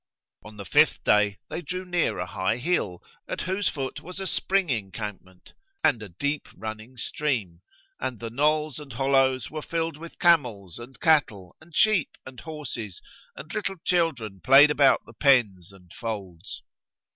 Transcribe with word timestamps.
On 0.43 0.57
the 0.57 0.65
fifth 0.65 1.03
day 1.03 1.37
they 1.47 1.61
drew 1.61 1.85
near 1.85 2.17
a 2.17 2.25
high 2.25 2.57
hill, 2.57 3.03
at 3.27 3.41
whose 3.41 3.69
foot 3.69 4.01
was 4.01 4.19
a 4.19 4.25
spring 4.25 4.69
encampment[FN#96] 4.69 5.53
and 5.83 6.01
a 6.01 6.09
deep 6.09 6.47
running 6.57 6.97
stream; 6.97 7.61
and 7.99 8.19
the 8.19 8.31
knolls 8.31 8.79
and 8.79 8.93
hollows 8.93 9.51
were 9.51 9.61
filled 9.61 9.97
with 9.97 10.17
camels 10.17 10.79
and 10.79 10.99
cattle 10.99 11.55
and 11.61 11.75
sheep 11.75 12.17
and 12.25 12.39
horses, 12.39 12.99
and 13.35 13.53
little 13.53 13.77
children 13.85 14.41
played 14.43 14.71
about 14.71 15.05
the 15.05 15.13
pens 15.13 15.71
and 15.71 15.93
folds. 15.93 16.63